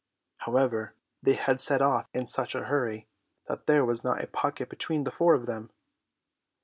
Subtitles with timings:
[0.37, 3.07] However, they had set off in such a hurry
[3.45, 5.69] that there was not a pocket between the four of them.